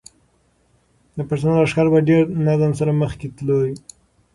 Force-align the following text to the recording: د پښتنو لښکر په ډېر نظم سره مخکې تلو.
د 1.17 1.19
پښتنو 1.29 1.53
لښکر 1.63 1.87
په 1.93 1.99
ډېر 2.09 2.23
نظم 2.47 2.71
سره 2.79 2.91
مخکې 3.01 3.27
تلو. 3.37 3.59